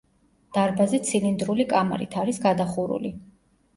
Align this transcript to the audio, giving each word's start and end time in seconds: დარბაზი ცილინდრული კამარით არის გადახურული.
დარბაზი 0.55 1.01
ცილინდრული 1.09 1.67
კამარით 1.75 2.19
არის 2.23 2.41
გადახურული. 2.47 3.13